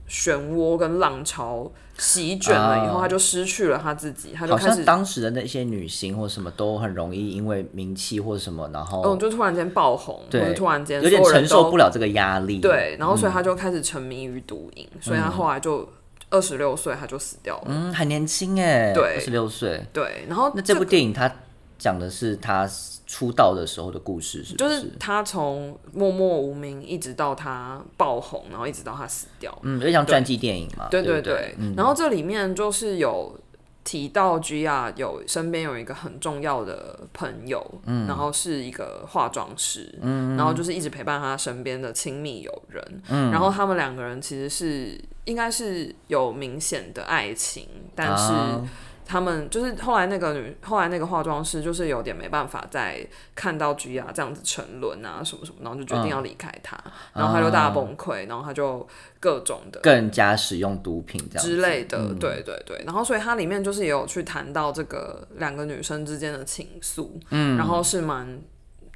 [0.09, 12.59] 漩涡跟浪潮席卷了以后，啊她就失去了他自己，他就好开始，像当时的那些女星或什么都很容易因为名气或什么，然后嗯，就突然间爆红，或对者突然间有点承受不了这个压力。
[12.61, 15.85] 对，然后所以他就开始沉迷于毒瘾，所以他后来就
[16.29, 17.65] 二十六岁，他就死掉了。
[17.65, 19.85] 嗯，很年轻哎，对二十六岁。
[19.91, 21.29] 对，然后那这部电影它
[21.77, 22.65] 讲的是他
[23.07, 24.57] 出道的时候的故事，是不？
[24.57, 29.57] 就是他从默默无名一直到他爆红，然后一直到他死掉。
[29.63, 30.89] 嗯，有点像传记电影嘛。
[30.91, 33.39] 对对不对对，然后这里面就是有
[33.85, 47.65] 提到 Gia 有身边有一个很重要的朋友，然后是一个化妆师，然后就是一直陪伴他身边的亲密友人，然后他们两个人其实是应该是有明显的爱情，
[47.95, 48.33] 但是。
[48.33, 48.67] 啊
[49.07, 56.77] 他们就是后来那个女，后来那个化妆师就是有点没办法再看到 Gia 这样子沉沦啊什么什么，然后就决定要离开他，
[57.13, 58.85] 然后他就大崩溃，然后他就
[59.19, 62.83] 各种的更加使用毒品这样之类的，对对对。
[62.85, 68.39] 然后所以它里面就是也有去谈到这个两个女生之间的情愫，嗯，然后是蛮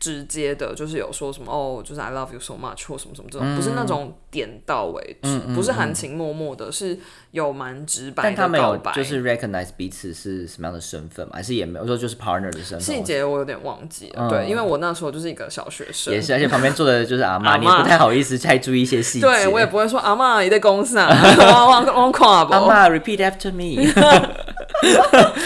[0.02, 6.98] 直接的，就是有说什么哦，就是 I love you so much 或什么什么这种，不是那种点到为止，不是含情脉脉的，是
[7.30, 8.76] 有蛮直白但他们有。
[8.96, 11.34] 就是 recognize 彼此是什么样的身份嘛？
[11.36, 12.82] 还是也没有说就是 partner 的身份？
[12.82, 19.28] 细节我有点忘记了，对，因为我那时候就是一个小学生，也是，而且旁边坐的就是阿妈， 阿你不太好意思再注意一些细节。
[19.28, 22.66] 对我也不会说阿妈你在公司啊， 我我我跨不阿。
[22.66, 23.92] 妈 repeat after me。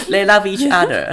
[0.10, 1.12] They love each other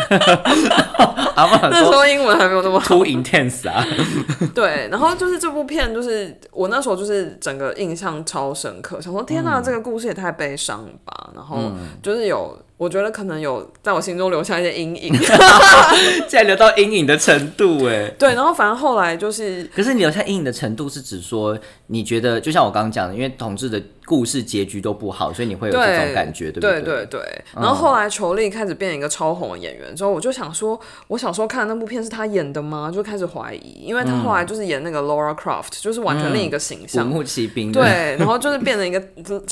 [1.34, 3.84] 阿妈那时候英文还没有那么好， too intense 啊，
[4.54, 9.62] 对，然后就是这部片，就是我那时候就是整个印象超深刻，想说天哪，嗯。
[9.62, 11.30] 这个故事也太悲伤了吧。
[11.34, 11.70] 然后
[12.02, 15.12] 就是有，我觉得可能有在我心中留下一些阴影。
[16.26, 18.08] 竟然留到阴影的程度哎。
[18.18, 32.90] 对，然后反正后来就是可是你留下阴影的程度是指说，你觉得就像我刚刚讲的，因为同志的故事结局都不好，所以你会有这种感觉，对不对对对对然后后来裘丽开始变一个超红的演员之后，我就想说，我小时候看的那部片是他演的吗？
[32.92, 37.06] 就开始怀疑，因为他后来就是演那个 Laura Croft，就是完全另一个形古象。
[37.06, 39.00] 墓奇兵，对，然后就是变成一个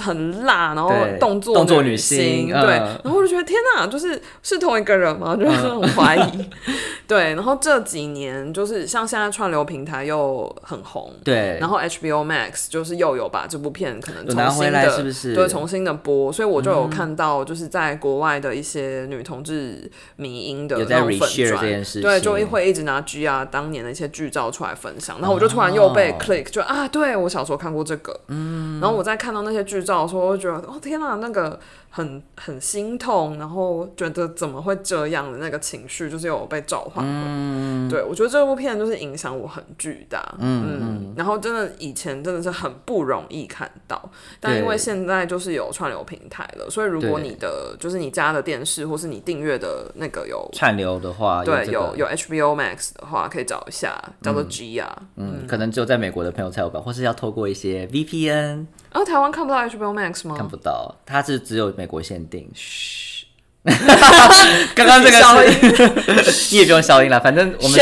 [0.01, 5.37] 很辣，然后 动作动作女女星对，嗯然后我就觉得天哪，就是是同一个人吗？
[5.37, 6.51] 就是很怀疑。
[7.07, 11.59] 对，然后这几年就是像现在串流平台又很红，对。
[11.61, 15.33] 然后 HBO Max 就是又有把这部片可能重新的来是不是？
[15.33, 26.17] 嗯对重新的播，所以我就有看到就是在国外的一些女同志迷音的那种粉 reshare 这件事对，就情会一直拿 G 啊当年的一些剧照出来分享，然后我就突然又被哦。
[26.21, 31.59] click 就啊，对我小时候看过这个，嗯，然后我在看到那些剧照的时候，我就觉得哦天哪，那个
[31.91, 37.89] 很很心痛，然后觉得怎么会这样的那个情绪，就是有被召唤回嗯。
[37.91, 55.03] 对，我觉得这部片就是影响我很巨大，嗯然后真的以前真的是很不容易看到，但因为现在就是有串流平台了，所以如果你的就是你家的电视或是你订阅的那个有串流的话，对这个有有 HBO Max 的话，可以找一下，叫做 G 啊。
[55.17, 60.35] 嗯，可能只有在美国的朋友才有吧，或是要透过一些 VPN 然后台湾看不到 HBO Max 吗？
[60.37, 62.51] 看不到，它是只有美国限定。
[62.55, 63.27] 嘘，
[64.75, 67.81] 刚刚这个 消是 你也不用消音了，反正我们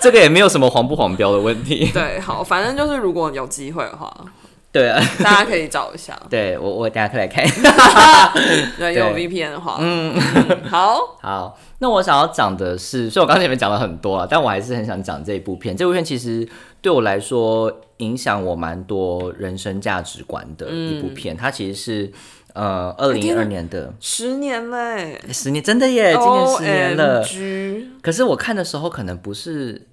[0.00, 1.90] 这个也没有什么黄不黄标的问题。
[1.92, 4.10] 对，好，反正就是如果有机会的话，
[4.70, 6.18] 对啊，大家可以找一下。
[6.30, 7.44] 对我我等下可以来看。
[8.78, 10.14] 对，有 VPN 的话，嗯，
[10.70, 15.76] 好，好，那我想要讲的是，所以我刚才前面讲了很多啊，但我还是很想讲这一部片。
[15.76, 16.48] 这部片其实
[16.80, 21.36] 对我来说影响我蛮多人生价值观的一部片。
[21.36, 22.12] 它其实是
[22.54, 27.24] 呃二零一二年的，十年嘞，十年真的耶，今年十年了。
[28.00, 29.86] 可是我看的时候可能不是，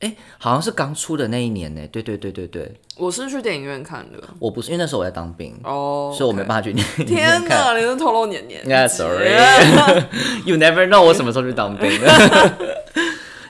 [0.00, 1.80] 哎、好像是刚出的那一年呢。
[1.90, 7.74] 对对对对对，我是去电影院看的我不是，因为那时候我在当兵，哦，所以我没办法去电影天院看。
[7.74, 9.30] 哪，你是透露年年 Yeah, sorry.
[10.44, 12.74] you never know 我什么时候去当兵的。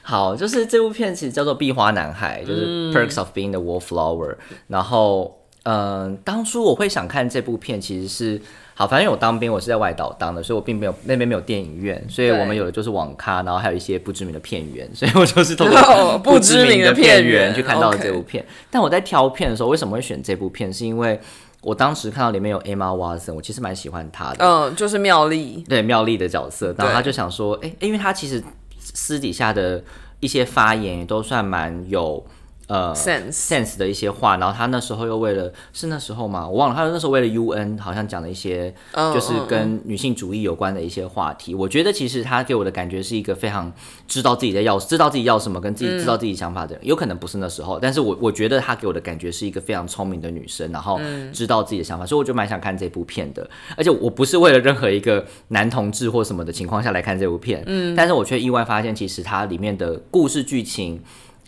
[0.07, 4.37] 好，就是这部片其实叫做《壁花男孩》，就是嗯 Perks of Being the Wallflower。
[4.69, 8.39] 然后嗯、当初我会想看这部片，其实是
[8.75, 18.45] 好，反正我当兵，我是在外岛当的，所以我并没有那边没有电影院，所以我们有的就是网咖，然后还有一些不知名的片源，所以我就是通 哦过不知名的的片源源去看到了这部片。
[18.71, 20.71] 但我在挑片的时候，为什么会选这部片？
[20.71, 21.19] 是因为
[21.63, 24.45] 我当时看到里面有 Emma Watson，我其实蛮喜欢她的。
[24.45, 28.43] 嗯，就是妙丽，对妙丽的角色，然后他就想说，哎、因为他其实
[28.93, 29.83] 私底下的
[30.21, 32.25] 一些发言都算蛮有
[32.67, 36.49] 呃 Sense sense 的一些话，然后他那时候又为了是那时候吗？
[36.49, 41.55] 我忘了，他那时候为了 UN 好像讲了一些嗯就是嗯跟女性主义有关的一些话题。
[41.55, 43.73] 我觉得其实他给我的感觉是一个非常
[44.09, 46.87] 知道自己在要，知道自己要什么，跟自己知道自己想法的人。
[46.87, 50.99] 有可能不是那时候，但是我我觉得他给我的感觉是一个非常聪明的女生，然后
[51.33, 53.49] 知道自己的想法，所以我就蛮想看这部片的。
[53.77, 61.03] 而且我不是为了任何一个男同志或什么的情况下来看这部片，嗯，但是我却意外发现，其实它里面的故事剧情，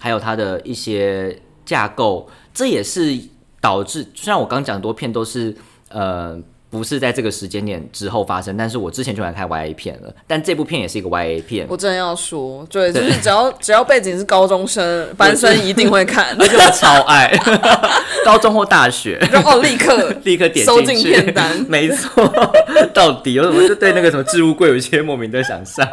[0.07, 3.19] 还有它的一些架构，这也是
[3.61, 5.57] 导致虽然我刚讲多片都是
[5.89, 6.41] 呃。
[6.69, 17.31] 不是在这个时间点之后发生，但是我之前就来看 YA 片了，但这部片也是一个 YA 片，我真的要说，对，就是只要只要背景是高中生，班生一定会看， 而且我超爱，
[18.25, 21.65] 高中或大学，然后立刻 立刻点收进片单。
[21.69, 22.25] 没错，
[22.93, 25.87] 到底我怎么就对那个什么置物柜有一些莫名的想象？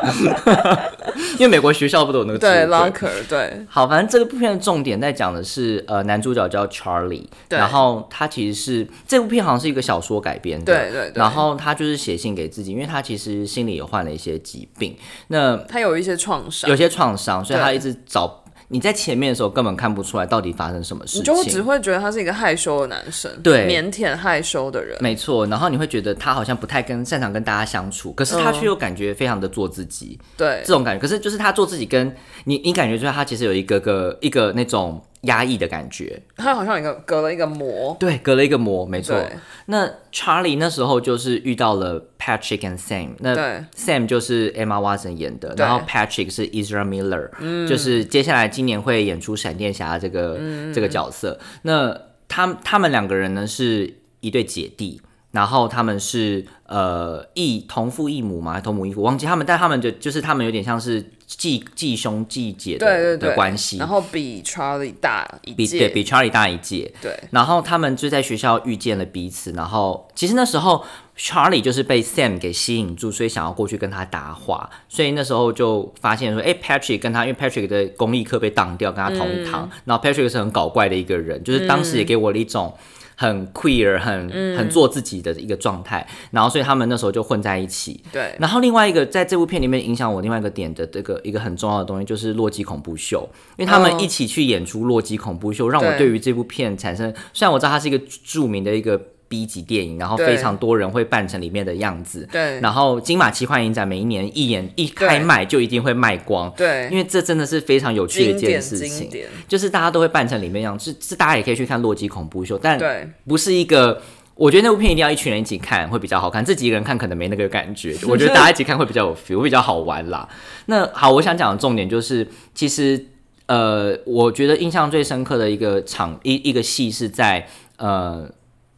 [1.37, 3.65] 因为美国学校不都有那个对 locker 对。
[3.69, 7.57] 好，反正这个部片的重点在讲的是，呃，男主角叫 Charlie，对。
[7.57, 11.13] 然后他其实是这部片好像是一个小说改编的，对对对。
[11.15, 14.95] 然后他就是写信给自己，因为他其实心里也患了一些疾病，
[15.27, 16.69] 那他有一些创伤。
[16.69, 23.67] 有，些创伤，所以他一直找你在前面的时候根本看不出来到底发生什么事情，你就会只会觉得他是一个害羞的男生，对。
[23.67, 30.61] 腼腆害羞的人，没错，然后你会觉得他好像不太跟擅长跟大家相处，可是他嗯却又感觉非常的做自己，对。
[30.65, 31.01] 这种感觉。
[31.01, 39.21] 可是就是他做自己跟你，你感觉出来他其实有一个个一个那种压抑的感觉，他好像有一个隔了一个膜，对，隔了一个膜，没错。
[39.65, 43.63] 那 Charlie 那时候就是遇到了 Patrick and Sam，那对。
[43.75, 50.39] Sam 就是 Emma Watson 演的，然后 Patrick 是 Ezra Miller，、就是接下来今年会演出闪电侠这个、
[50.73, 51.39] 这个角色。
[51.63, 55.01] 那他他们两个人呢是一对姐弟。
[55.31, 61.03] 然后他们是呃异同父异母嘛，同母异父，忘记他们，但他们就就是他们有点像是
[61.37, 63.29] 继继兄继姐的对对对。
[63.29, 67.17] 的关系，然后比 Charlie 大一比对届，比 Charlie 大一届，对。
[67.31, 70.83] 然后他们就在学校遇见了彼此，然后其实那时候
[71.17, 82.73] Charlie 就是被 Sam 给吸引住，所以想要过去跟他搭话，所以那时候就发现说，哎，Patrick 跟他，因为 Patrick 的公益课被挡掉，跟他同一堂，然后 Patrick 是很搞怪的一个人，就是当时也给我了一种。
[83.15, 88.03] 很 queer，很很做自己的一个状态，然后所以他们那时候就混在一起。
[88.11, 88.35] 对。
[88.39, 96.03] 然后另外一个在这部片里面影响我另外一个点的这个一个很重要的东西就是洛基恐怖秀，因为他们嗯一起去演出洛基恐怖秀，让我对。
[96.03, 99.01] 对于这部片产生，虽然我知道它是一个著名的一个
[99.33, 102.59] B 级电影，然后非常多人会扮成里面的样子，对。
[102.59, 109.09] 然后金马奇幻影展每一年一演一开卖就一定会卖光，对，因为这真的是非常有趣的一件事情，
[109.47, 112.79] 就是大家都会扮成里面样，是是大家也可以去看洛基恐怖秀，但
[113.27, 113.99] 不是一个。
[114.35, 117.95] 我觉得那部片一定要一群人一起看会比较好看，自己一个人看可能没那个感觉。
[118.09, 120.27] 我觉得大家一起看会比较有 feel，会比较好玩啦。
[120.65, 123.05] 那好，我想讲的重点就是，其实
[123.45, 128.27] 呃，我觉得印象最深刻的一个场一一个戏是在呃，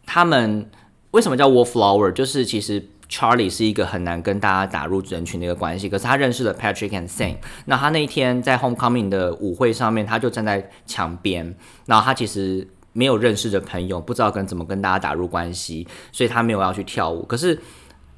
[0.06, 0.70] 他们
[1.12, 2.12] 为什么叫 Wallflower？
[2.12, 7.36] 就是其实 Charlie 是一个很难跟大家打入人群的一个关系，可是他认识了 Patrick and Sam。
[7.66, 17.24] 那他那一天在 Homecoming 的舞会上面，他就站在墙边，然后他其实没有认识的朋友，不知道跟怎么跟大家打入关系，所以他没有要去跳舞。
[17.24, 17.60] 可是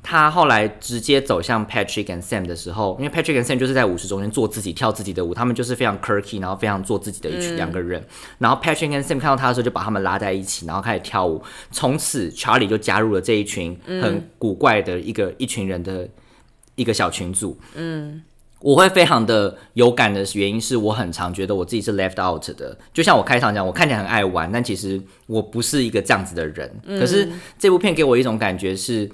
[0.01, 8.01] 他后来直接走向 Patrick and Sam 的时候，因为 Patrick and Sam 就是在舞池中间做自己跳自己的舞，他们就是非常 quirky，然后非常做自己的一群两个人。
[8.38, 11.43] 然后 Patrick and Sam 看到他的时候，就把他们拉在一起，然后开始跳舞。
[11.71, 16.07] 从此 Charlie 就加入了这一群很古怪的一个、一群人的
[16.75, 17.57] 一个小群组。
[17.75, 18.23] 嗯。
[18.60, 26.75] 我会非常的有感的原因是我很常觉得我自己是 left out 的，就像我开场讲，我看起来很爱玩，但其实我不是一个这样子的人。
[26.88, 27.29] 可是
[27.60, 29.07] 这部片给我一种感觉是，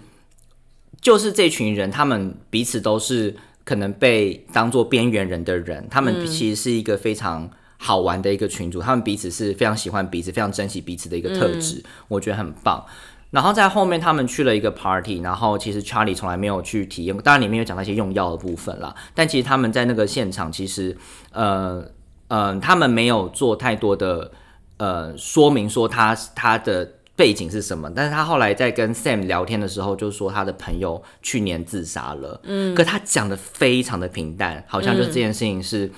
[1.04, 12.84] 就是这群人，他们彼此都是可能被当做边缘人的人，他们其实是一个非常好玩的一个群组，他们彼此是非常喜欢彼此、非常珍惜彼此的一个特质，我觉得很棒。
[13.32, 20.96] 然后在后面他们去了一个 party，然后其实 Charlie 从来没有去体验过，当然里面有讲到一些用药的部分啦，但其实他们在那个现场其实
[21.32, 21.84] 呃
[22.28, 24.32] 呃他们没有做太多的
[24.78, 35.92] 呃说明说他他的背景是什么，但是他后来在跟 Sam 聊天的时候，就说他的朋友去年自杀了，嗯，可他讲的非常的平淡，好像就是这件事情是。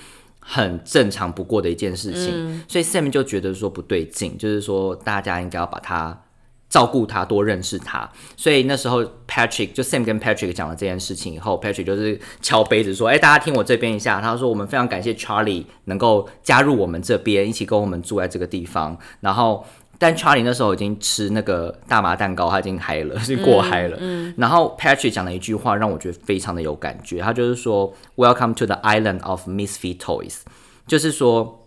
[0.48, 6.22] 很正常不过的一件事情，所以 Sam 就觉得说不对劲，就是说大家应该要把他
[6.70, 8.08] 照顾他，多认识他。
[8.36, 19.66] 所以那时候 Patrick 就 Sam 跟 Patrick 讲了这件事情以后，Patrick 就是敲杯子说：“哎、大家听我这边一下。”他说：“我们非常感谢 Charlie 能够加入我们这边，一起跟我们住在这个地方。”然后。
[19.98, 23.98] 但 Charlie 那时候已经吃那个大麻蛋糕，他已经嗨了， 是过嗨了。
[24.36, 27.20] 然后 Patrick 讲了一句话，让我觉得非常的有感觉。
[27.20, 30.40] 他就是说：“Welcome to the island of misfit toys。”
[30.86, 31.66] 就是说，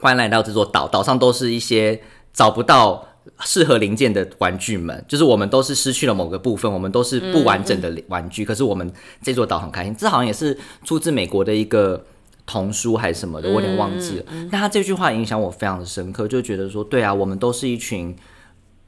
[0.00, 2.02] 欢迎来到这座岛，岛上都是一些
[2.32, 3.08] 找不到
[3.40, 8.44] 适合零件的玩具们，就是我们都是失去了某个部分，我们都是不完整的玩具。
[8.44, 8.92] 可是我们
[9.22, 12.04] 这座岛很开心，这好像也是出自美国的一个
[12.46, 14.24] 童书还是什么的，我有点忘记了。
[14.50, 18.16] 但他这句话影响我非常的深刻，就觉得说，对啊，我们都是一群。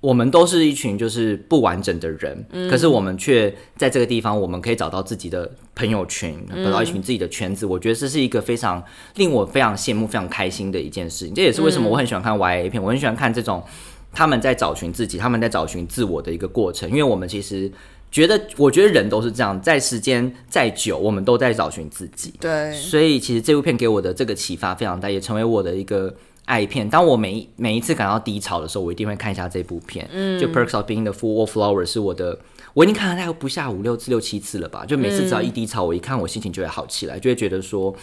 [0.03, 7.67] 我们都是一群就是不完整的人，可是我们却在这个地方，我们可以找到自己的朋友群，找到一群自己的圈子。
[7.67, 8.81] 我觉得这是一个非常
[9.17, 11.35] 令我非常羡慕、非常开心的一件事情。
[11.35, 13.65] 这也是为什么我很喜欢看 YA 片，我很喜欢看这种
[14.13, 16.89] 他们在找寻自己、他们在找寻自我的一个过程。
[16.89, 17.73] 因为我们其实
[18.11, 22.33] 觉得，我觉得人都是这样，在时间再久，我们都在找寻自己。
[22.41, 26.15] 对，所以其实这部片给我的这个启发非常大，也成为我的一个
[26.47, 26.89] 爱片。
[26.89, 30.09] 当我每一每一次感到低潮的时候，我一定会看一下这部片。
[30.13, 32.39] 嗯，就《Perks of Being the Fool Wallflower》是我的，
[32.73, 34.87] 我已经看了大概不下五六次、六七次了吧。
[34.87, 37.95] 就每次只要一低潮，我一看，我心情就会好起来，就会觉得说，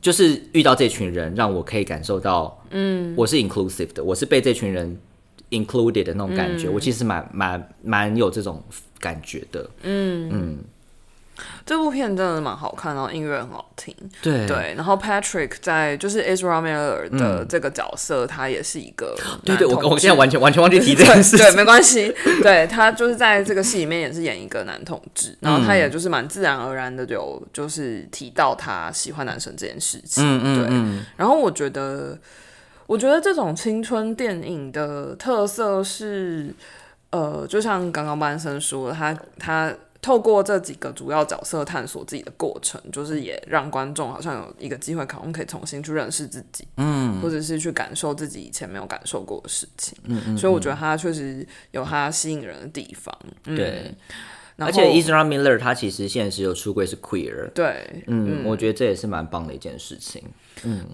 [0.00, 4.96] 就是遇到这群人，让我可以感受到，嗯，我是 inclusive 的，我是被这群人
[5.50, 6.68] included 的那种感觉。
[6.68, 8.62] 我其实蛮蛮蛮有这种
[9.02, 9.68] 感觉的。
[9.82, 10.58] 嗯嗯
[11.64, 13.92] 这部片真的蛮好看，然后音乐很好听。
[14.20, 21.56] 对对，然后 Patrick 在就是 Ezra Miller 的这个角色，他也是一个嗯对对，我我现在完全 完全忘记提这件事对，情。
[21.56, 22.14] 没关系。
[22.42, 30.22] 对他就是在这个戏里面也是演一个男同志，然后他也就是蛮自然而然的有就是提到他喜欢男生这件事情。
[30.24, 30.66] 嗯嗯对。
[30.70, 32.16] 嗯，然后我觉得，
[32.86, 36.54] 我觉得这种青春电影的特色是，
[37.12, 39.72] 呃，就像刚刚班生说的，他他。
[40.02, 53.94] 透过这几个主要角色探索自己的过程，就是也让观众好像有一个机会，可能可以重新去认识自己，嗯，或者是去感受自己以前没有感受过的事情，嗯嗯所以我觉得他确实有他吸引人的地方，嗯、对。
[54.56, 60.22] 而且 Ezra Miller 他其实现实有出柜是 queer，对，嗯，我觉得这也是蛮棒的一件事情。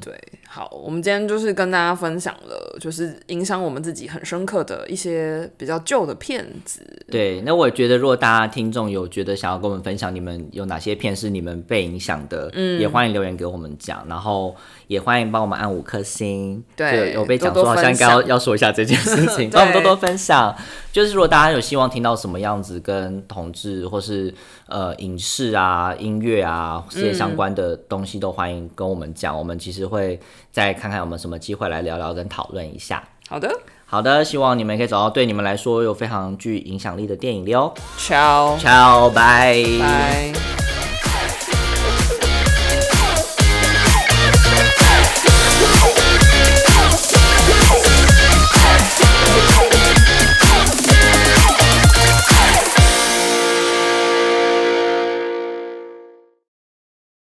[0.00, 6.80] 对，好，我们今天就是跟大家分享了，就是影响我们自己很深刻的一些比较旧的片子。
[7.10, 14.56] 对，那我觉得如果大家听众有觉得想要跟我们分享你们有哪些片是你们被影响的，嗯，也欢迎留言给我们讲，然后
[14.88, 16.62] 也欢迎帮我们按五颗星。
[16.74, 20.52] 对有被讲说好像应该要要说一下这件事情， 帮我们多多分享。
[20.90, 24.34] 就是如果大家有希望听到什么样子跟同志或是
[24.66, 29.38] 呃影视啊、音乐啊这些相关的东西，都欢迎跟我们讲。
[29.38, 30.18] 我们其实会
[30.50, 33.02] 再看看有没有什么机会来聊聊跟讨论一下。
[33.28, 33.48] 好的
[33.84, 37.72] 好的，希望你们可以找到对你们来说有非常具影响力的电影里哦。
[37.98, 39.62] ，ciao，ciao，拜。
[39.78, 40.67] 拜。